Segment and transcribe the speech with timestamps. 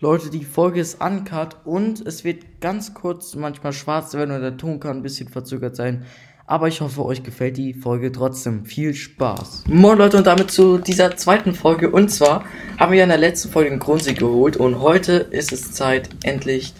[0.00, 4.56] Leute, die Folge ist uncut und es wird ganz kurz manchmal schwarz werden und der
[4.56, 6.04] Ton kann ein bisschen verzögert sein.
[6.46, 8.64] Aber ich hoffe, euch gefällt die Folge trotzdem.
[8.64, 9.64] Viel Spaß.
[9.66, 11.90] Moin Leute und damit zu dieser zweiten Folge.
[11.90, 12.44] Und zwar
[12.78, 16.74] haben wir in der letzten Folge einen Grundsieg geholt und heute ist es Zeit, endlich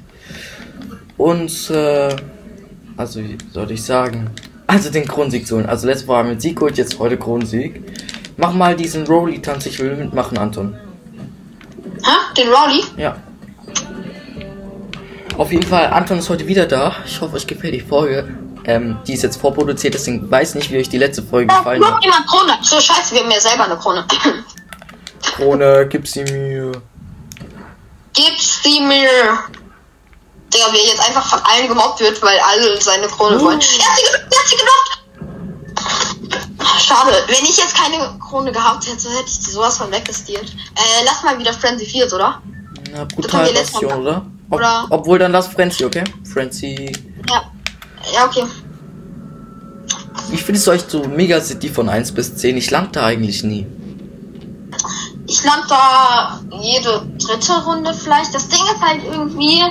[1.16, 2.14] uns, äh,
[2.96, 4.30] also wie soll ich sagen,
[4.68, 5.66] also den Grundsieg zu holen.
[5.66, 7.82] Also letztes Mal haben wir Sieg geholt, jetzt heute Grundsieg.
[8.36, 10.76] Mach mal diesen Rolly-Tanz, ich will mitmachen, Anton.
[12.08, 12.16] Ha?
[12.36, 12.82] Den Rowley?
[12.96, 13.16] Ja.
[15.36, 16.96] Auf jeden Fall, Anton ist heute wieder da.
[17.06, 18.28] Ich hoffe, euch gefällt die Folge.
[18.64, 21.84] Ähm, die ist jetzt vorproduziert, deswegen weiß nicht, wie euch die letzte Folge Ja, gefallen
[21.84, 22.02] hat.
[22.02, 22.58] jemand Krone.
[22.62, 24.04] So scheiße, wir haben ja selber eine Krone.
[25.22, 26.72] Krone, gib sie mir.
[28.12, 29.08] Gib sie mir.
[30.52, 33.44] Digga, wie er jetzt einfach von allen gemobbt wird, weil alle seine Krone Oh.
[33.44, 33.60] wollen.
[33.60, 35.02] Er hat sie gedroppt, er hat sie gedroppt.
[36.78, 40.50] Schade, wenn ich jetzt keine Krone gehabt hätte, hätte ich die sowas von weggestealt.
[40.74, 42.40] Äh, lass mal wieder Frenzy 4, oder?
[42.92, 44.26] Na, brutal Passion, oder?
[44.50, 46.04] Ob, Oder- Obwohl, dann lass Frenzy, okay?
[46.32, 46.90] Frenzy.
[47.28, 47.42] Ja.
[48.14, 48.44] Ja, okay.
[50.30, 52.56] Wie findest du euch so Mega City von 1 bis 10?
[52.56, 53.66] Ich land da eigentlich nie.
[55.26, 58.34] Ich land da jede dritte Runde vielleicht.
[58.34, 59.62] Das Ding ist halt irgendwie,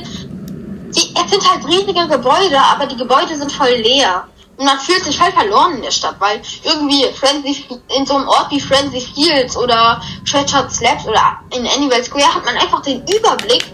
[0.95, 4.28] die, es sind halt riesige Gebäude, aber die Gebäude sind voll leer.
[4.58, 8.50] Man fühlt sich voll verloren in der Stadt, weil irgendwie Frenzy, in so einem Ort
[8.50, 13.66] wie Frenzy Fields oder Treasure Slabs oder in Anywhere Square hat man einfach den Überblick,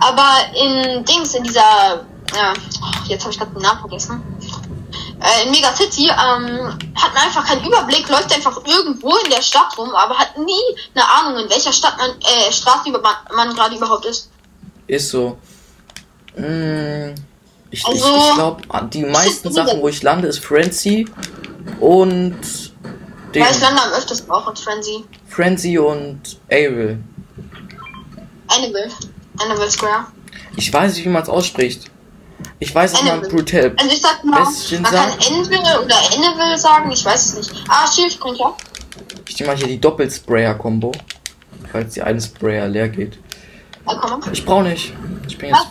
[0.00, 2.04] aber in Dings, in dieser,
[2.34, 2.52] ja,
[3.06, 4.20] jetzt habe ich gerade den Namen vergessen,
[5.22, 9.42] äh, in Mega City ähm, hat man einfach keinen Überblick, läuft einfach irgendwo in der
[9.42, 10.60] Stadt rum, aber hat nie
[10.94, 13.02] eine Ahnung, in welcher Stadt man, äh, Straße man,
[13.34, 14.30] man gerade überhaupt ist.
[14.88, 15.38] Ist so.
[16.36, 17.14] Mm,
[17.72, 21.06] ich Also- ich, ich glaube, die meisten Sachen, wo ich lande, ist Frenzy
[21.80, 22.36] und
[23.34, 25.04] den Weil ich lande am öftesten auch in Frenzy.
[25.28, 26.20] Frenzy und
[26.50, 26.98] Ariel.
[28.48, 28.90] Annabelle.
[29.38, 30.06] Annabelle Square.
[30.56, 31.90] Ich weiß nicht, wie man es ausspricht.
[32.58, 33.22] Ich weiß, dass man.
[33.22, 33.72] Brutal.
[33.76, 35.34] Also ich sag mal, Bisschen man kann sagen.
[35.34, 37.64] Anvil oder Annabelle sagen, ich weiß es nicht.
[37.68, 38.54] Ah, Schildsprecher.
[39.28, 40.92] Ich nehme mal hier die Doppelsprayer-Kombo.
[41.70, 43.18] Falls die eine Sprayer leer geht.
[43.88, 44.20] Ja.
[44.30, 44.92] Ich brauche nicht.
[45.26, 45.66] Ich bin jetzt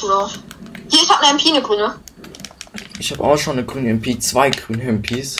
[0.00, 0.10] full.
[0.10, 0.28] So.
[0.88, 1.94] Hier, ich hab eine MP, eine grüne.
[2.98, 5.36] Ich habe auch schon eine grüne MP, zwei grüne MPs.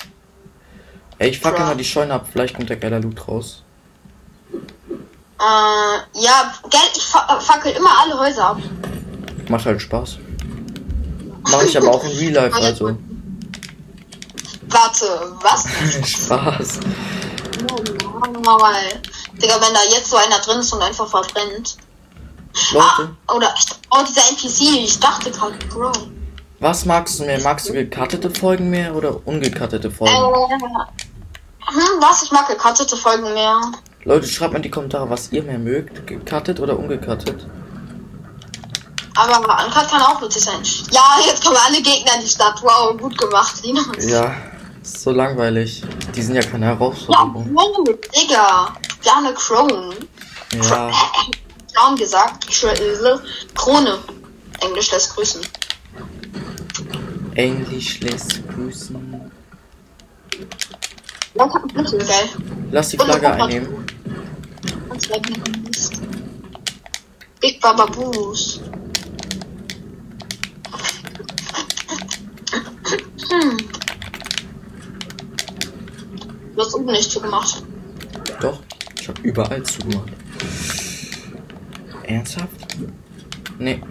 [1.18, 1.64] Ey, ich fuck Ja.
[1.66, 3.62] immer die Scheune ab, vielleicht kommt der geiler Loot raus.
[4.52, 8.58] Äh, ja, gell, ich äh, fackel immer alle Häuser ab.
[9.48, 10.18] Macht halt Spaß.
[11.50, 12.96] Mache ich aber auch in Real Life, also.
[14.68, 15.64] Warte, was?
[16.08, 16.80] Spaß.
[18.42, 18.84] Normal.
[19.40, 21.76] Digga, wenn da jetzt so einer drin ist und einfach verbrennt.
[22.72, 23.54] Leute, Ah, oder,
[23.90, 25.92] oh, dieser NPC, ich dachte gerade, Bro.
[26.58, 27.40] was magst du mehr?
[27.42, 30.14] Magst du gekattete Folgen mehr oder ungekattete Äh, Folgen?
[30.14, 32.22] hm, was?
[32.24, 33.60] Ich mag gekattete Folgen mehr.
[34.04, 36.06] Leute, schreibt mal in die Kommentare, was ihr mehr mögt.
[36.06, 37.46] Gecuttet oder ungekattet?
[39.16, 40.60] Aber Uncut kann auch witzig sein.
[40.90, 42.62] Ja, jetzt kommen alle Gegner in die Stadt.
[42.62, 43.86] Wow, gut gemacht, Linus.
[44.06, 44.34] Ja,
[44.82, 45.82] ist so langweilig.
[46.14, 47.50] Die sind ja keine Ja, Herausforderung.
[47.52, 47.84] wow,
[48.16, 48.74] Digga.
[49.16, 49.94] Eine Crown.
[50.54, 50.90] Ja,
[51.72, 52.46] Crown gesagt.
[52.48, 53.20] Kr-
[53.54, 53.98] Krone.
[54.60, 55.40] Englisch lässt grüßen.
[57.34, 59.30] Englisch lässt grüßen.
[61.38, 61.52] Hat
[62.06, 62.28] geil.
[62.70, 63.86] Lass die Flagge einnehmen.
[64.88, 65.08] Und.
[67.40, 68.60] Big Baba Boos.
[73.30, 73.56] Hm.
[76.54, 77.62] Du hast oben nicht zugemacht.
[78.40, 78.60] Doch,
[79.00, 80.10] ich habe überall zugemacht.
[82.10, 82.48] Ernsthaft?
[83.58, 83.82] Nee.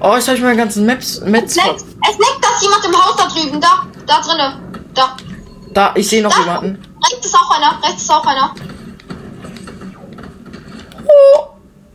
[0.00, 1.20] Oh, jetzt habe ich meine ganzen Maps.
[1.20, 5.16] Maps Es leckt, es leckt, dass jemand im Haus da drüben, da, da drinnen, da.
[5.72, 6.40] da, ich sehe noch Da.
[6.40, 6.96] jemanden.
[7.10, 8.54] Rechts ist auch einer, rechts ist auch einer.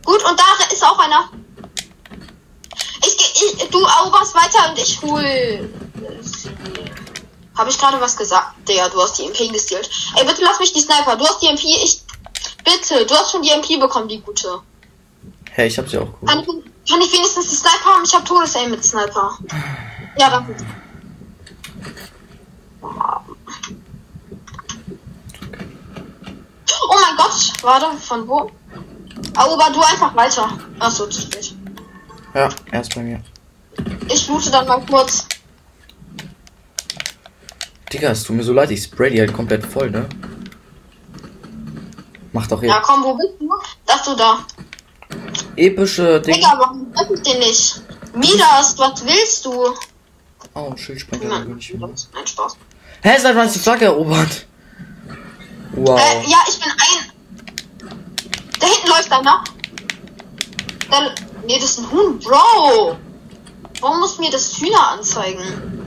[0.04, 1.28] Gut, und da ist auch einer.
[3.06, 3.24] Ich geh,
[3.62, 5.70] ich, du eroberst weiter und ich hol.
[7.56, 8.52] Habe ich gerade was gesagt?
[8.68, 9.90] Digga, du hast die MP gestealt.
[10.16, 11.16] Ey, bitte lass mich die Sniper.
[11.16, 12.00] Du hast die MP, ich.
[12.68, 14.60] Bitte, du hast schon die MP bekommen, die gute.
[15.52, 16.64] Hey, ich hab sie auch Kann gut.
[16.84, 18.04] ich, kann ich wenigstens die Sniper haben?
[18.04, 19.38] Ich habe Todesaim mit Sniper.
[20.18, 20.54] Ja, danke.
[22.82, 22.86] Oh
[26.94, 28.50] mein Gott, warte, von wo?
[29.36, 30.58] Erober du einfach weiter.
[30.78, 31.54] Achso, zu spät.
[32.34, 33.22] Ja, erst bei mir.
[34.08, 35.26] Ich loote dann mal kurz.
[37.92, 40.06] Digga, es tut mir so leid, ich spray die halt komplett voll, ne?
[42.38, 43.50] Macht doch Ja, jetzt komm, wo bist du?
[43.84, 44.38] Das du da.
[45.56, 46.36] epische Dinge.
[46.36, 47.82] Digga, warum treffe ich den nicht?
[48.14, 49.74] Midas, was willst du?
[50.54, 51.26] Oh, Schildsprecher.
[51.26, 51.58] Nein.
[51.58, 52.56] Nein, Spaß.
[53.02, 54.46] Hä, seit wann ist die Flagge erobert?
[55.72, 55.98] Wow.
[55.98, 57.12] Äh, ja, ich bin ein.
[59.00, 59.42] ist einer.
[60.90, 61.10] Dann,
[61.44, 62.20] nee, das ist ein Huhn.
[62.20, 62.98] Bro!
[63.80, 65.77] Warum muss mir das Hühner anzeigen?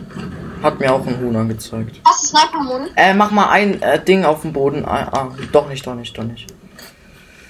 [0.61, 1.99] Hat mir auch ein Huhn angezeigt.
[2.05, 2.91] Hast du Sniper-Mund?
[2.95, 4.85] Äh, mach mal ein äh, Ding auf dem Boden.
[4.85, 6.47] Ah, ah, doch nicht, doch nicht, doch nicht.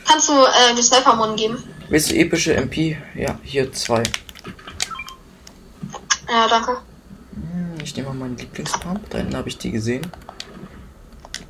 [0.07, 1.63] Kannst du äh, mir Sniper-Mund geben?
[1.89, 2.97] Willst du epische MP?
[3.15, 4.03] Ja, hier zwei.
[6.29, 6.77] Ja, danke.
[7.33, 9.09] Hm, Ich nehme mal meinen Lieblingspump.
[9.09, 10.07] Da hinten habe ich die gesehen.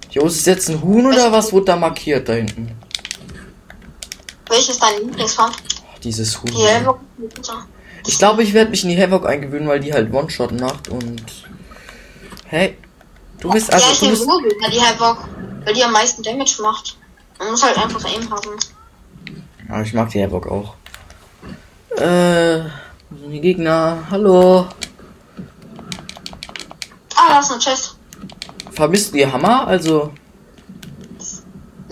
[0.10, 2.72] Jo, ist jetzt ein Huhn oder was wurde da markiert da hinten?
[4.50, 5.52] Welches ist dein Lieblingsfarm?
[5.54, 6.52] Oh, dieses Huhn.
[6.52, 7.00] Die Hellbock.
[8.08, 11.24] Ich glaube, ich werde mich in die Havoc eingewöhnen, weil die halt One-Shot macht und.
[12.46, 12.78] Hey.
[13.40, 13.92] Du bist ja, also.
[13.92, 15.28] ich Du bist, Ruby, weil die Hellbock,
[15.66, 16.98] weil die am meisten Damage macht.
[17.40, 18.60] Man muss halt einfach Aim haben.
[19.68, 20.76] ja, ich mag die Havoc auch.
[21.98, 22.62] Äh.
[23.10, 24.06] wo sind Die Gegner.
[24.10, 24.68] Hallo.
[27.16, 27.96] Ah, da ist eine Chest.
[28.72, 29.68] Vermisst ihr Hammer?
[29.68, 30.14] Also.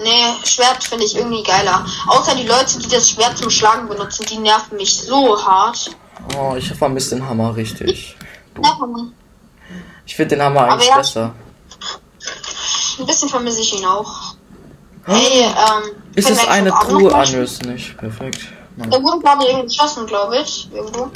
[0.01, 1.85] Nee, Schwert finde ich irgendwie geiler.
[2.07, 5.91] Außer die Leute, die das Schwert zum Schlagen benutzen, die nerven mich so hart.
[6.37, 8.15] Oh, ich vermisse den Hammer richtig.
[10.05, 10.97] Ich finde den Hammer eigentlich ja.
[10.97, 11.35] besser.
[12.97, 14.35] Ein bisschen vermisse ich ihn auch.
[15.05, 15.91] Hey, ähm.
[16.15, 17.13] Ist es eine Truhe?
[17.13, 17.97] Ah, nö, ist nicht.
[17.97, 18.39] Perfekt.
[18.75, 18.91] Mann.
[18.91, 20.69] Da wurde gerade irgendwie geschossen, glaube ich.
[20.73, 21.11] Irgendwo.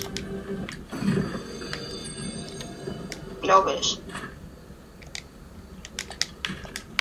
[3.41, 4.00] Glaube ich.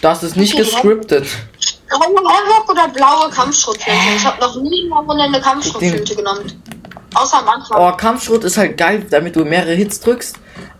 [0.00, 1.26] Das ist nicht gescriptet.
[1.92, 4.00] Graue Hellbock oder blaue Kampfschrotflinte?
[4.16, 6.62] Ich habe noch nie in der Runde eine Kampfschrotflinte genommen.
[7.14, 7.78] Außer am Anfang.
[7.78, 10.36] Oh, Kampfschrot ist halt geil, damit du mehrere Hits drückst.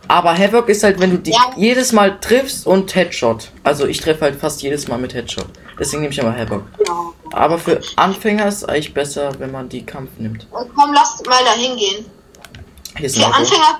[0.07, 1.51] Aber Havoc ist halt, wenn du dich Ja.
[1.55, 3.49] jedes Mal triffst und Headshot.
[3.63, 5.45] Also ich treffe halt fast jedes Mal mit Headshot.
[5.79, 6.63] Deswegen nehme ich immer Havoc.
[6.85, 6.93] Ja.
[7.33, 10.45] Aber für Anfänger ist es eigentlich besser, wenn man die Kampf nimmt.
[10.51, 12.05] Komm, lass mal da hingehen.
[12.97, 13.33] Hier ist ein Für.
[13.35, 13.79] Anfänger,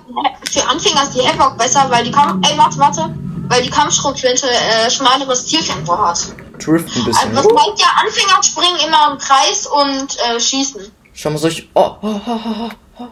[0.50, 3.16] für Anfänger ist die Havoc besser, weil die Kampf, ey, warte, warte,
[3.50, 6.20] weil die Kampfschrotflinte äh, schmaleres Zielfernrohr hat.
[6.64, 7.36] Drift ein Also, bisschen.
[7.36, 10.92] das meint ja, Anfänger springen immer im Kreis und äh, schießen.
[11.14, 11.70] Schau mal solch.
[11.74, 12.68] Oh, oh, oh, oh,
[12.98, 13.10] oh.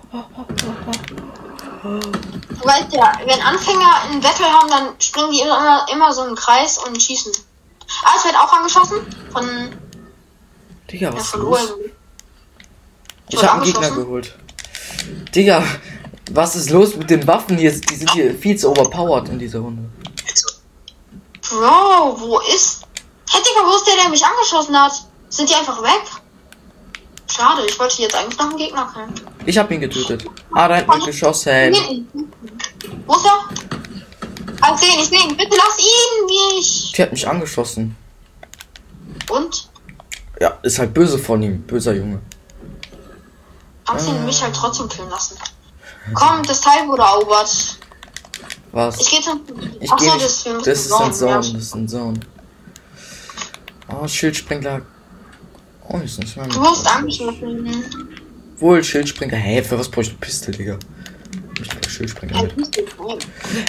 [1.83, 6.35] Du weißt ja, wenn Anfänger ein Battle haben, dann springen die immer, immer so im
[6.35, 7.31] Kreis und schießen.
[8.03, 8.99] Ah, es wird auch angeschossen
[9.31, 9.69] von,
[10.91, 11.73] Digga, ja, was ist von los?
[13.29, 14.35] Ich hab einen Gegner geholt.
[15.33, 15.63] Digga,
[16.31, 17.71] was ist los mit den Waffen hier?
[17.71, 19.89] Die sind hier viel zu overpowered in dieser Runde.
[21.49, 22.80] Bro, wo ist.
[23.39, 24.93] Digga, wo ist der, der mich angeschossen hat?
[25.29, 26.01] Sind die einfach weg?
[27.31, 29.13] Schade, ich wollte jetzt eigentlich noch einen Gegner killen.
[29.45, 30.25] Ich hab ihn getötet.
[30.53, 32.05] Ah, da hinten wird geschossen.
[33.07, 33.39] Wo ist er?
[34.61, 35.37] Ah, ich seh ihn, ich seh ihn.
[35.37, 36.25] Bitte lass ihn
[36.57, 36.97] nicht.
[36.97, 37.95] Die hat mich angeschossen.
[39.29, 39.69] Und?
[40.41, 41.61] Ja, ist halt böse von ihm.
[41.63, 42.21] Böser Junge.
[43.87, 45.37] Haben sie mich halt trotzdem killen lassen.
[46.13, 47.77] Komm, das Teil wurde erobert.
[48.73, 48.99] Was?
[48.99, 49.41] Ich geh zum.
[49.79, 50.21] Ich Ach geh nicht.
[50.25, 51.35] das, Das ist ein Zone.
[51.37, 52.19] Das ist ein Zone.
[53.99, 54.81] Oh, Schildsprengler.
[55.87, 56.47] Oh, ist nicht mehr.
[56.47, 57.83] Du wirst angeschossen.
[58.57, 59.35] Wohl, Schildspringer.
[59.35, 60.77] Hä, für was brauche ich eine Pistole, Digga?
[61.61, 62.43] Ich Schildspringer.
[62.43, 62.87] Mit.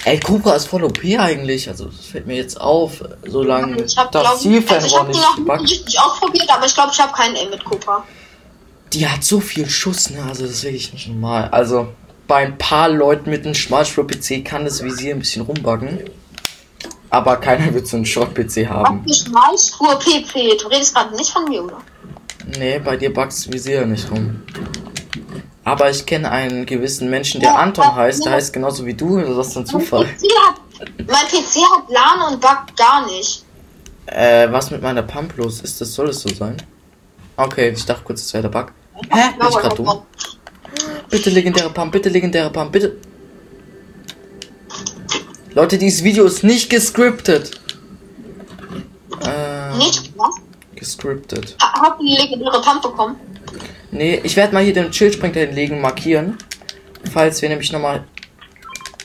[0.05, 1.67] Ey, Cobra ist voll OP eigentlich.
[1.69, 5.07] Also, das fällt mir jetzt auf, solange Ich hab, das ich, also ich Zielfernrohr hab
[5.07, 5.61] nicht nicht buggt.
[5.61, 8.03] richtig ausprobiert, aber ich glaube, ich habe keinen Aim mit Cooper.
[8.93, 10.23] Die hat so viel Schuss, ne?
[10.23, 11.49] Also, das ist wirklich nicht normal.
[11.49, 11.89] Also,
[12.27, 15.99] bei ein paar Leuten mit einem Schmalspur-PC kann das Visier ein bisschen rumbuggen.
[17.13, 19.03] Aber keiner wird so einen Schrott-PC haben.
[19.05, 20.57] Was für Schmalspur PP?
[20.59, 21.77] Du redest gerade nicht von mir, oder?
[22.57, 24.41] Nee, bei dir buggt das Visier nicht rum.
[25.63, 28.25] Aber ich kenne einen gewissen Menschen, der Ja, Anton heißt.
[28.25, 29.19] Der heißt genauso wie du.
[29.21, 30.05] Das ist ein Mein Zufall.
[30.05, 30.61] PC hat,
[30.97, 33.45] mein PC hat LAN und buggt gar nicht.
[34.07, 36.57] Äh, was mit meiner Pump los ist, das soll es so sein?
[37.37, 38.71] Okay, ich dachte kurz, das wäre der Bug.
[39.11, 39.21] Hä?
[39.37, 40.01] Bin ich grad dumm?
[41.11, 42.97] Bitte legendäre Pump, bitte legendäre Pump, bitte.
[45.55, 47.51] Leute, dieses Video ist nicht gescriptet.
[49.25, 50.35] Äh, Nicht was?
[50.75, 51.55] gescriptet.
[51.61, 53.15] Ha- Habt ihr die legendäre Pump bekommen?
[53.91, 56.37] Nee, ich werde mal hier den Schildspringer hinlegen, markieren.
[57.11, 58.03] Falls wir nämlich nochmal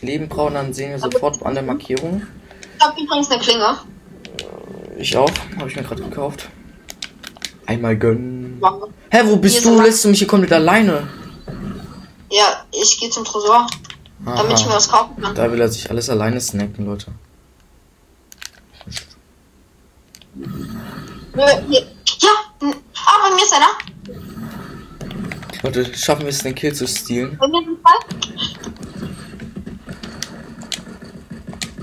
[0.00, 2.23] Leben brauchen, dann sehen wir sofort an der Markierung.
[2.78, 3.78] Ich hab übrigens eine Klinge.
[4.97, 6.49] Ich auch, habe ich mir gerade gekauft.
[7.67, 8.61] Einmal gönnen.
[9.11, 9.83] Hä, wo bist Hier du?
[9.83, 11.07] Lässt du mich hier komplett alleine?
[12.31, 13.67] Ja, ich gehe zum Tresor,
[14.25, 14.76] damit ich mir Aha.
[14.76, 15.34] was kaufen kann.
[15.34, 17.12] Da will er sich alles alleine snacken, Leute.
[21.37, 21.62] Äh,
[22.20, 22.30] Ja,
[22.62, 22.75] n-
[23.06, 23.78] ah, bei mir ist einer.
[25.62, 27.38] Leute, schaffen wir es, den Kill zu stehlen?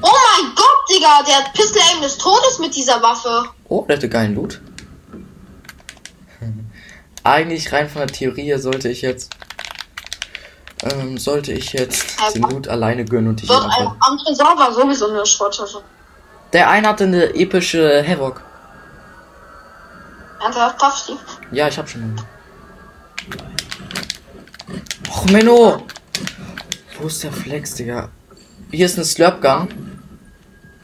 [0.01, 3.49] Oh mein Gott, Digga, der hat Pistol Aim des Todes mit dieser Waffe.
[3.69, 4.61] Oh, der hatte geilen Loot.
[7.23, 9.31] Eigentlich rein von der Theorie sollte ich jetzt.
[10.85, 12.43] Ähm, sollte ich jetzt Ja, den.
[12.43, 13.95] Loot alleine gönnen und die hier einfach.
[13.99, 15.81] am Tresor war sowieso eine Schrottasche.
[16.53, 18.41] Der eine hatte eine epische Havoc.
[20.41, 21.17] Ernsthaft, Kaufst du?
[21.51, 22.21] Ja, ich hab schon einen.
[25.09, 25.83] Och, Menno!
[26.99, 28.09] Wo ist der Flex, Digga?
[28.71, 29.99] Hier ist ein Slurp Gun.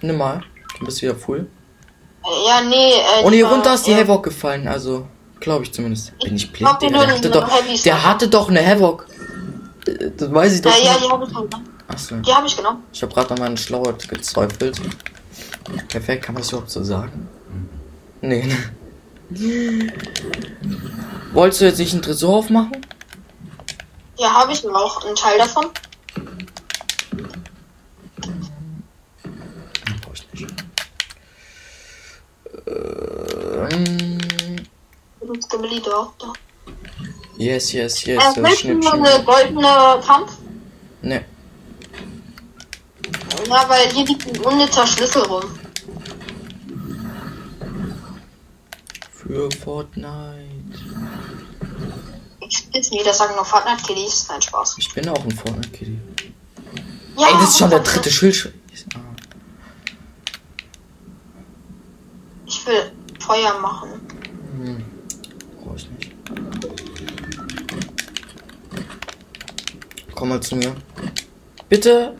[0.01, 0.41] Nimm mal.
[0.79, 1.47] Du bist wieder full.
[2.25, 2.91] Äh, Ja, nee.
[3.21, 3.97] Äh, Und hier runter ist die ja.
[3.97, 5.07] Havoc gefallen, also
[5.39, 6.17] glaube ich zumindest.
[6.19, 7.05] Bin ich blind, Digga.
[7.05, 7.49] Der hatte doch,
[7.83, 9.05] der hatte doch eine Havoc.
[9.87, 11.05] Äh, Das weiß ich doch Ja, ja, nicht.
[11.05, 11.55] die habe ich halt.
[11.87, 12.15] Achso.
[12.17, 12.83] Die habe ich genommen.
[12.93, 14.79] Ich habe gerade an meinen Schlauer gezweifelt.
[15.87, 17.27] Perfekt, kann man das überhaupt so sagen?
[18.21, 18.45] Nee.
[19.29, 19.93] ne.
[21.33, 22.85] Wolltest du jetzt nicht einen Tresor aufmachen?
[24.17, 25.65] Ja, habe ich auch einen Teil davon.
[30.01, 30.53] Brauch ich nicht.
[32.67, 34.17] Ähm,
[35.21, 36.13] Das Gebeli doch.
[36.19, 36.33] doch.
[37.41, 38.07] Yes, yes, yes.
[38.07, 38.93] Äh, Das willst du Schnipp.
[38.93, 40.31] eine goldene Kampf?
[41.01, 41.25] Ne,
[43.47, 45.43] Ja, weil hier liegt ein unnützer Schlüssel rum.
[49.11, 50.09] für Fortnite.
[52.41, 54.27] Ich will wieder sagen, noch Fortnite Kiddies.
[54.29, 54.75] Nein, Spaß.
[54.79, 55.97] Ich bin auch ein Fortnite-Kitty.
[57.17, 58.51] Ja, Ey, das ist schon der dritte Schild.
[62.45, 63.89] Ich will Feuer machen.
[64.57, 64.83] Hm.
[65.63, 66.10] Brauch ich nicht.
[70.21, 70.75] Komm mal zu mir.
[71.67, 72.13] Bitte.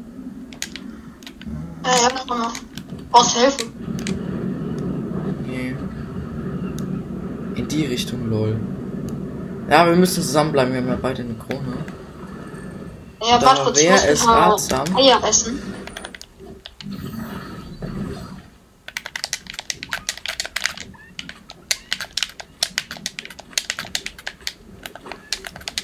[1.86, 2.48] Ja, komm mal.
[3.12, 3.72] Brauchst helfen?
[5.46, 5.76] Nee.
[7.54, 8.60] In die Richtung, lol.
[9.70, 10.74] Ja, wir müssen zusammenbleiben.
[10.74, 11.62] Wir haben ja beide eine Krone.
[13.22, 13.80] Ja, Da warte kurz.
[13.82, 14.98] ich muss es ratsam.
[14.98, 15.62] Eier essen.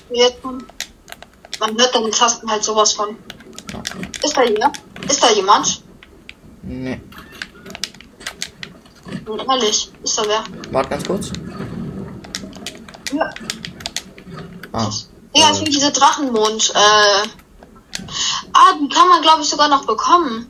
[0.09, 0.37] Jetzt,
[1.59, 3.17] man hört deine Tasten halt sowas von.
[3.73, 3.81] Ja.
[4.23, 4.71] Ist da hier?
[5.07, 5.83] Ist da jemand?
[6.63, 7.01] Nee.
[9.25, 10.43] Hm, Ehrlich, ist da wer?
[10.71, 11.31] Warte ganz kurz.
[13.13, 13.29] Ja.
[14.73, 14.89] Ah.
[15.33, 16.73] Ja, ich will diese Drachenmond.
[16.75, 17.27] Äh.
[18.53, 20.47] Ah, die kann man glaube ich sogar noch bekommen.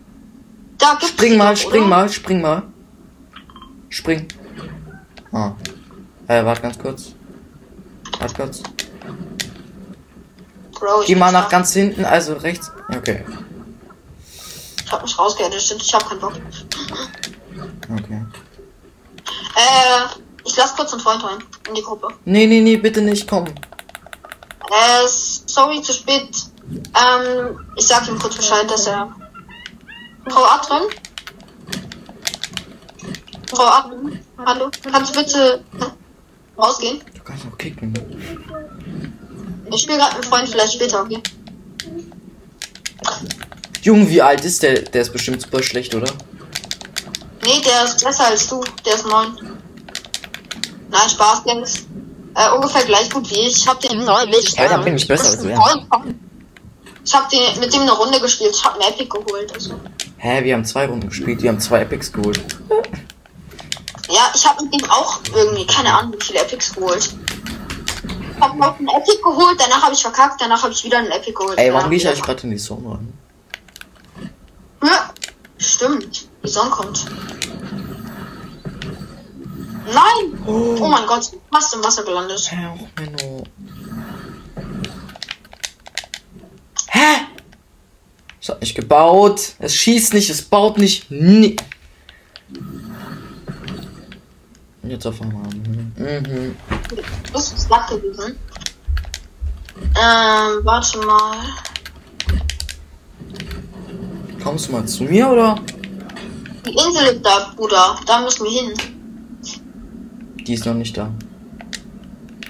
[0.77, 1.89] Da gibt's Spring mal, doch, spring oder?
[1.89, 2.63] mal, spring mal.
[3.89, 4.27] Spring.
[5.31, 5.51] Ah.
[6.27, 7.13] Äh, warte ganz kurz.
[8.19, 8.63] Warte kurz.
[10.79, 12.71] Bro, Geh mal nach ganz hinten, also rechts.
[12.95, 13.25] Okay.
[14.85, 16.33] Ich hab mich rausgeeditet, ich hab keinen Bock.
[17.91, 18.25] Okay.
[19.55, 20.05] Äh,
[20.45, 22.07] ich lass kurz einen Freund rein in die Gruppe.
[22.25, 23.45] Nee, nee, nee, bitte nicht, komm.
[23.45, 26.29] Äh, sorry, zu spät.
[26.69, 29.13] Ähm, ich sag ihm kurz Bescheid, dass er.
[30.29, 30.83] Frau Atren?
[33.53, 34.19] Frau Atren?
[34.45, 34.69] Hallo?
[34.91, 35.63] Kannst du bitte
[36.57, 37.01] rausgehen?
[37.13, 37.93] Du kannst noch kicken.
[39.71, 41.21] Ich spiele gerade mit einem Freund, vielleicht später, okay?
[43.81, 44.81] Junge, wie alt ist der?
[44.81, 46.11] Der ist bestimmt super schlecht, oder?
[47.43, 48.61] Nee, der ist besser als du.
[48.85, 49.37] Der ist neun.
[50.89, 51.87] Nein, Spaß, der ist
[52.35, 53.57] äh, ungefähr gleich gut wie ich.
[53.57, 54.53] Ich hab den neulich.
[54.53, 55.79] Ja, dann bin ich besser als du, ja.
[57.05, 58.53] Ich hab den, mit dem eine Runde gespielt.
[58.53, 59.53] Ich hab einen Epic geholt.
[59.53, 59.79] Also.
[60.17, 62.41] Hä, wir haben zwei Runden gespielt, die haben zwei Epics geholt.
[64.09, 67.09] Ja, ich hab mit dem auch irgendwie, keine Ahnung, wie viele Epics geholt.
[68.37, 71.11] Ich hab noch einen Epic geholt, danach habe ich verkackt, danach habe ich wieder einen
[71.11, 71.57] Epic geholt.
[71.57, 72.99] Ey, warum gehe ich eigentlich gerade in die Sonne?
[74.83, 75.09] Ja,
[75.57, 76.29] stimmt.
[76.43, 77.05] Die Sonne kommt.
[79.87, 80.43] Nein!
[80.45, 82.51] Oh mein Gott, fast im Wasser gelandet.
[82.51, 83.43] Hä, Menno.
[86.89, 87.25] Hä?
[88.39, 89.55] Es hat nicht gebaut.
[89.57, 91.09] Es schießt nicht, es baut nicht.
[91.09, 91.55] Nee.
[94.87, 95.43] Jetzt auf einmal.
[95.97, 96.55] Mhm.
[97.33, 98.37] Das ist Lack gewesen.
[99.79, 101.37] Ähm, warte mal.
[104.41, 105.55] Kommst du mal zu mir oder?
[106.65, 107.97] Die Insel ist da, Bruder.
[108.05, 108.73] Da müssen wir hin.
[110.45, 111.11] Die ist noch nicht da.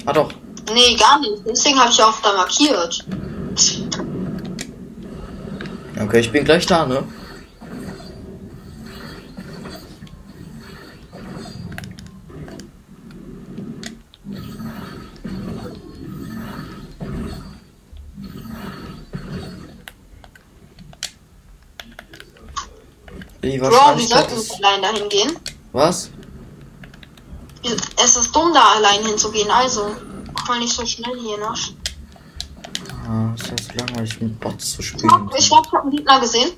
[0.06, 0.32] Ah doch.
[0.74, 1.42] Nee, gar nicht.
[1.48, 3.06] Deswegen habe ich auch da markiert.
[6.00, 7.04] Okay, ich bin gleich da, ne?
[23.96, 24.66] Wie wir Wahrscheinlichkeit sollten ist.
[24.66, 25.40] allein dahin gehen.
[25.72, 26.10] Was?
[28.02, 29.50] Es ist dumm, da allein hinzugehen.
[29.52, 29.96] Also,
[30.34, 31.54] mach mal nicht so schnell hier, ne?
[33.08, 35.30] Ah, ist das langweilig mit Bots zu spielen.
[35.38, 36.52] ich hab einen Gegner gesehen.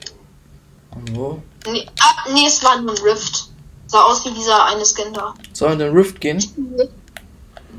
[0.92, 1.42] Und wo?
[1.68, 3.50] Nee, ah, nee, es war ein Rift.
[3.88, 5.34] Sah aus wie dieser eine Skin da.
[5.54, 6.44] Sollen wir in den Rift gehen?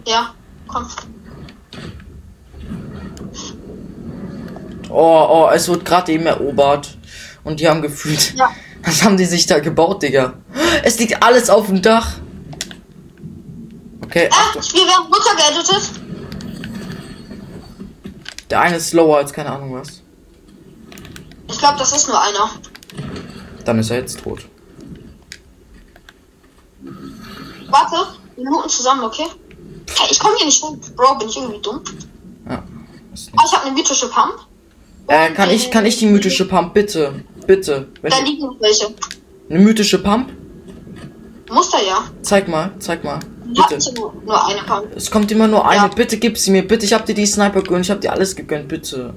[0.06, 0.34] Ja,
[0.66, 0.86] komm.
[4.88, 6.96] Oh, oh, es wird gerade eben erobert.
[7.44, 8.34] Und die haben gefühlt.
[8.34, 8.50] Ja.
[8.82, 10.34] Was haben die sich da gebaut, Digga?
[10.82, 12.14] Es liegt alles auf dem Dach.
[14.04, 14.62] Okay, Ah, Achtung.
[14.62, 15.90] wir werden runtergeeditet.
[18.48, 20.02] Der eine ist slower als keine Ahnung was.
[21.48, 22.50] Ich glaube, das ist nur einer.
[23.64, 24.46] Dann ist er jetzt tot.
[27.68, 27.96] Warte,
[28.36, 29.26] wir looten zusammen, okay?
[29.96, 30.80] Hey, ich komme hier nicht rum.
[30.96, 31.82] Bro, bin ich irgendwie dumm?
[32.48, 32.54] Ja.
[32.56, 34.34] Ah, ich habe eine mythische Pump.
[35.06, 37.24] Äh, kann ich, kann ich die mythische Pump, bitte?
[37.46, 37.88] Bitte.
[38.02, 38.86] Wenn Da liegen noch welche.
[39.48, 40.30] eine mythische Pump?
[41.50, 42.04] Muster ja.
[42.22, 43.18] Zeig mal, zeig mal.
[43.52, 43.92] Ich Bitte.
[43.94, 44.86] nur, nur eine Pump.
[44.94, 45.82] Es kommt immer nur eine.
[45.82, 45.88] Ja.
[45.88, 46.66] Bitte gib sie mir.
[46.66, 47.84] Bitte, ich hab dir die Sniper gegönnt.
[47.86, 48.68] Ich hab dir alles gegönnt.
[48.68, 49.14] Bitte.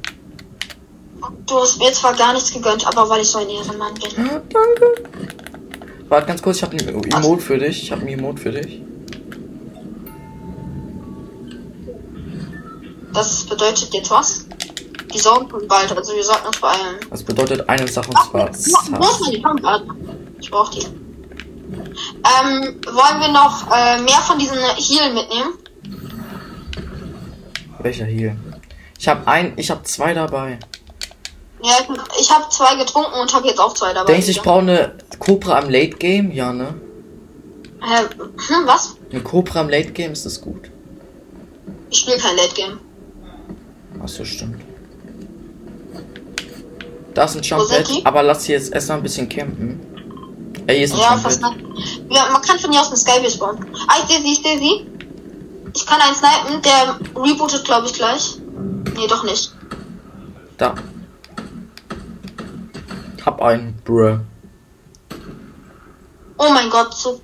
[1.46, 4.25] Du hast mir zwar gar nichts gegönnt, aber weil ich so ein Ehrenmann bin.
[4.25, 5.10] Ja, danke.
[6.10, 7.84] Warte ganz kurz, ich habe ein Emote für dich.
[7.84, 8.82] Ich habe ein Emote für dich.
[13.13, 14.46] Das bedeutet jetzt was?
[15.13, 17.00] Die Sorgen kommen bald, also wir sollten uns beeilen.
[17.10, 18.50] Das bedeutet eine Sache und zwar.
[20.39, 20.86] Ich brauch die.
[20.86, 25.53] Ähm, wollen wir noch äh, mehr von diesen Healen mitnehmen?
[27.79, 28.36] Welcher hier?
[28.98, 30.60] Ich habe ein, ich habe zwei dabei.
[31.62, 31.74] Ja,
[32.20, 34.13] ich, habe zwei getrunken und habe jetzt auch zwei dabei.
[34.13, 36.32] Denkst du, ich brauche eine Cobra im Late Game?
[36.32, 36.74] Ja, ne?
[37.82, 38.96] Hä, hm, was?
[39.12, 40.72] Eine Cobra im Late Game ist das gut.
[41.89, 42.79] Ich spiele kein Late Game.
[44.01, 44.62] Achso, stimmt.
[47.13, 48.05] Da ist ein Jump die?
[48.05, 49.79] aber lass hier jetzt erstmal ein bisschen campen.
[50.67, 51.41] Ey, hier ist ein Ja, Jump fast.
[52.10, 53.65] Ja, man kann von hier aus eine Skybase bauen.
[53.88, 54.88] Ah, ich sehe sie, ich sehe sie.
[55.75, 58.38] Ich kann einen snipen, der rebootet, glaube ich, gleich.
[58.96, 59.53] Nee, doch nicht.
[60.58, 60.75] Da.
[63.25, 64.20] Hab einen, bruh.
[66.38, 67.22] Oh mein Gott, so.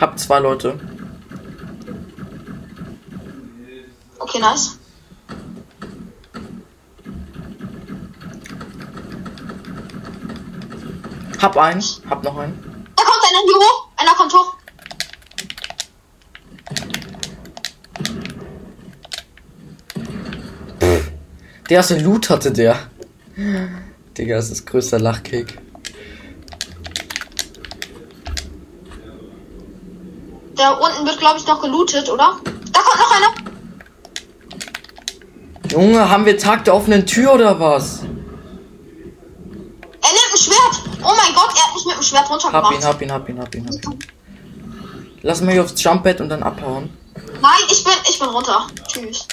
[0.00, 0.78] Hab zwei Leute.
[4.18, 4.78] Okay, nice.
[11.44, 11.84] Hab einen.
[12.08, 12.88] Hab noch einen.
[12.96, 13.88] Da kommt einer hier hoch.
[13.98, 14.56] Einer kommt hoch.
[21.68, 22.78] Der so Loot hatte der.
[24.16, 25.58] Digga, das ist größter Lachkick.
[30.56, 32.40] Da unten wird, glaube ich, noch gelootet, oder?
[32.72, 33.34] Da kommt noch einer.
[35.70, 37.98] Junge, haben wir Tag der offenen Tür oder was?
[37.98, 38.04] Er
[40.10, 40.80] nimmt ein Schwert.
[41.02, 41.34] Oh mein
[42.12, 43.66] Gott, er hat mich mit dem Schwert Hab ihn, hab ihn, hab ihn, hab ihn,
[43.66, 43.98] hab ihn.
[45.22, 46.90] Lass mal hier aufs Jumppad und dann abhauen.
[47.40, 48.66] Nein, ich bin, ich bin runter.
[48.86, 49.26] Tschüss.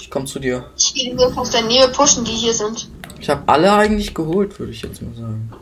[0.00, 0.70] Ich komm zu dir.
[0.78, 2.88] Ich gehe nur aus der Nähe pushen, die hier sind.
[3.20, 5.52] Ich habe alle eigentlich geholt, würde ich jetzt mal sagen.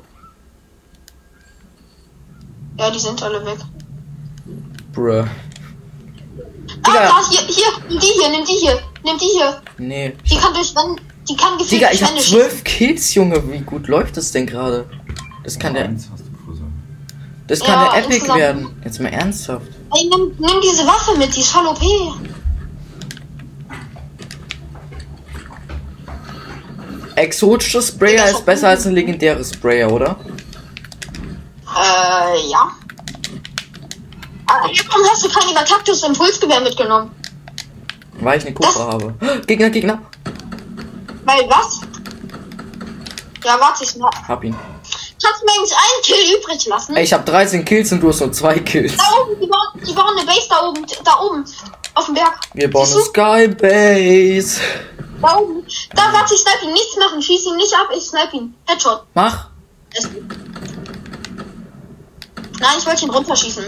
[2.79, 3.59] Ja, die sind alle weg.
[4.93, 5.23] Bruh.
[5.23, 5.29] Ah,
[6.87, 7.09] Digga.
[7.09, 9.63] da, hier, hier, nimm die hier, nimm die hier, nimm die hier.
[9.79, 10.17] Nee.
[10.31, 13.51] Die kann durch Wände, die kann Digga, ich hab zwölf Kills, Junge.
[13.51, 14.89] Wie gut läuft das denn gerade?
[15.43, 16.24] Das kann der, versammelt.
[17.47, 18.81] Das kann Ja, der Epic werden.
[18.85, 19.67] Jetzt mal ernsthaft.
[19.95, 21.83] Ey, nimm, nimm diese Waffe mit, die ist voll OP.
[27.17, 30.17] Exotischer Sprayer ist besser als ein legendäres Sprayer, oder?
[31.77, 32.71] Äh, ja.
[34.47, 37.11] Aber warum hast du kein Übertaktus Impulsgewehr mitgenommen?
[38.21, 39.15] Weil ich eine Cobra habe.
[39.47, 40.03] Gegner, Gegner.
[41.25, 41.81] Weil was?
[43.45, 44.11] Ja, warte, ich mal.
[44.27, 44.57] Hab ihn.
[45.25, 46.97] Kannst mir eigentlich einen Kill übrig lassen?
[46.97, 48.97] Ey, ich hab 13 Kills und du hast nur zwei Kills.
[48.97, 51.45] Da oben, die bauen, die bauen eine Base da oben, da oben.
[51.95, 52.41] Auf dem Berg.
[52.53, 53.55] Wir bauen Siehst eine du?
[53.55, 54.61] Skybase.
[55.23, 55.67] Da oben.
[55.95, 56.73] Da warte, ich snipe ihn.
[56.73, 57.23] Nichts machen.
[57.23, 58.55] Schieß ihn nicht ab, ich snipe ihn.
[58.67, 59.05] Headshot.
[59.15, 59.49] Mach.
[62.61, 63.65] Nein, ich wollte ihn runterschießen.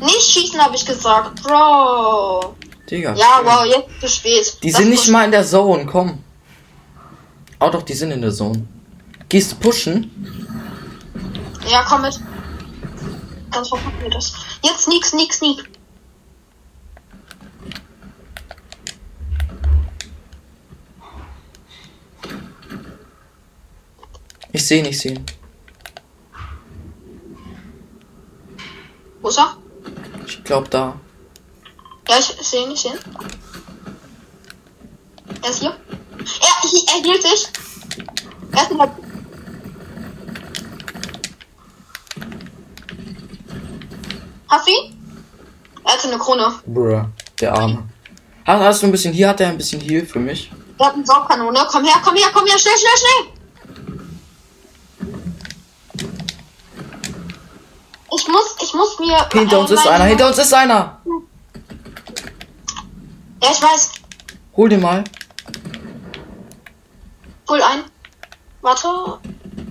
[0.00, 1.42] Nicht schießen, habe ich gesagt.
[1.42, 2.54] Bro.
[2.90, 3.14] Digga.
[3.14, 4.56] Ja, wow, jetzt zu spät.
[4.62, 6.22] Die Das sind nicht mal in der Zone, komm.
[7.60, 8.66] Oh doch, die sind in der Zone.
[9.28, 10.37] Gehst du pushen?
[11.68, 12.18] Ja, komm mit.
[13.50, 14.32] Ganz verpacken wir das.
[14.62, 15.68] Jetzt sneak, sneak, sneak.
[24.50, 25.26] Ich sehe ihn, ich sehe ihn.
[29.20, 29.56] Wo ist er?
[30.26, 30.98] Ich glaube da.
[32.08, 32.98] Ja, ich sehe ihn, ich sehe ihn.
[35.42, 35.70] Er ist hier.
[35.70, 37.48] Er, er hielt sich.
[38.52, 39.07] Er ist in der...
[44.48, 44.96] Hast du ihn?
[45.84, 46.54] Er hatte eine Krone.
[46.66, 47.04] Bruh,
[47.40, 47.88] der Arme.
[48.44, 49.28] Hast, hast du ein bisschen hier?
[49.28, 50.50] Hat er ein bisschen hier für mich?
[50.78, 51.66] Er hat eine Saugkanone.
[51.70, 53.38] Komm her, komm her, komm her, schnell, schnell, schnell.
[58.14, 59.28] Ich muss, ich muss mir...
[59.32, 61.00] Hinter äh, uns ist einer, hinter uns ist einer.
[63.42, 63.92] Ja, ich weiß.
[64.56, 65.04] Hol den mal.
[67.46, 67.84] Pull ein.
[68.60, 68.88] Warte.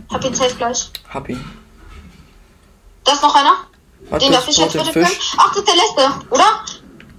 [0.09, 0.89] Hab ihn safe gleich.
[1.09, 1.43] Hab ihn.
[3.03, 3.67] Da ist noch einer.
[4.12, 5.08] Hat Den darf ich jetzt bitte können.
[5.38, 6.63] Ach, das ist der letzte, oder?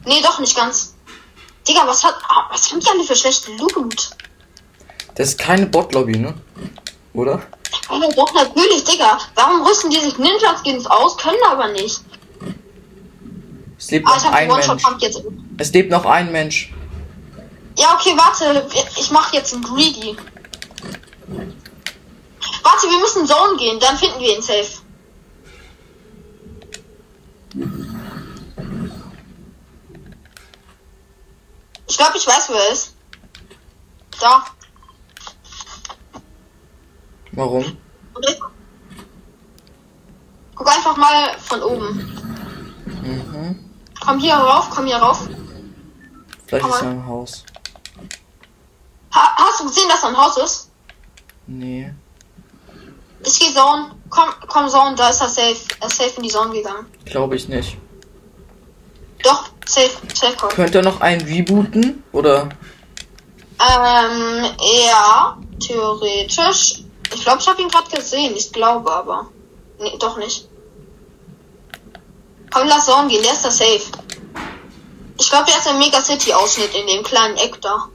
[0.05, 0.95] Nee, doch nicht ganz.
[1.67, 2.15] Digga, was hat.
[2.29, 4.11] ah, Was haben die alle für schlechte Loot?
[5.15, 6.35] Das ist keine Botlobby, ne?
[7.13, 7.43] Oder?
[7.91, 9.19] Oh, doch, natürlich, Digga.
[9.35, 12.01] Warum rüsten die sich Ninja-Skins aus, können aber nicht?
[13.79, 14.69] Es lebt Ah, noch ein Mensch.
[15.59, 16.73] Es lebt noch ein Mensch.
[17.77, 18.67] Ja, okay, warte.
[18.97, 20.17] Ich mach jetzt einen Greedy.
[22.63, 24.78] Warte, wir müssen Zone gehen, dann finden wir ihn safe.
[31.99, 32.95] Glaube, ich weiß, wo er ist.
[34.21, 34.45] Da.
[37.33, 37.77] Warum?
[40.55, 41.89] Guck einfach mal von oben.
[43.03, 43.71] Mhm.
[44.05, 45.29] Komm hier rauf, komm hier rauf.
[46.47, 47.45] Vielleicht ist Aber- er im Haus.
[49.15, 50.71] Ha hast du gesehen, dass er im Haus ist?
[51.47, 51.93] Nee.
[53.25, 53.95] Ich geh Zone.
[54.11, 55.57] Komm, komm Zone, da ist er safe.
[55.81, 56.87] Er ist safe in die Zone gegangen.
[57.05, 57.77] Glaube ich nicht.
[59.23, 60.51] Doch, call.
[60.51, 62.03] Könnte er noch einen rebooten?
[62.13, 62.49] Oder?
[63.61, 64.45] Ähm,
[64.87, 66.83] ja, theoretisch.
[67.15, 68.35] Ich glaube, ich habe ihn gerade gesehen.
[68.37, 69.31] Ich glaube aber.
[69.81, 70.49] Nee, doch nicht.
[72.51, 73.83] Komm, lass Zone gehen, der ist da safe.
[75.21, 77.89] Ich glaube, der ist im Mega City Ausschnitt in dem kleinen Eck da.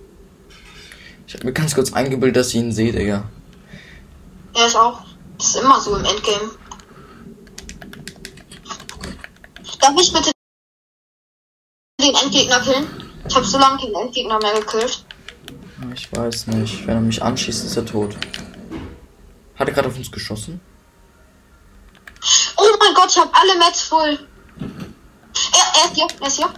[1.25, 3.23] Ich habe mir ganz kurz eingebildet, dass ich ihn sehe, Digga.
[4.53, 5.01] Er ist auch.
[5.37, 6.51] Das ist immer so im Endgame.
[9.79, 10.32] Darf ich bitte
[12.03, 12.87] den Endgegner killen?
[13.27, 15.05] Ich habe so lange keinen Endgegner mehr gekillt.
[15.93, 16.85] Ich weiß nicht.
[16.87, 18.15] Wenn er mich anschießt, ist er tot.
[19.55, 20.59] Hat er gerade auf uns geschossen?
[22.57, 24.19] Oh mein Gott, ich habe alle Mats voll.
[24.59, 26.53] Er, er ist hier, er ist hier.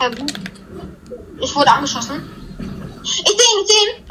[0.00, 0.32] Ja, gut.
[1.40, 2.30] Ich wurde angeschossen.
[3.02, 4.10] Ich sehe ihn, ich sehe ihn.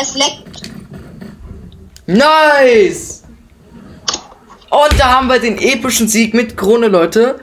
[0.00, 0.70] Es leckt.
[2.06, 3.25] Nice!
[4.70, 7.40] Und da haben wir den epischen Sieg mit Krone, Leute.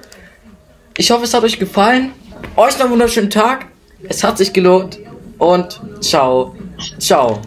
[0.97, 2.11] Ich hoffe, es hat euch gefallen.
[2.55, 3.67] Euch noch einen wunderschönen Tag.
[4.03, 4.99] Es hat sich gelohnt.
[5.37, 6.55] Und ciao.
[6.99, 7.41] Ciao.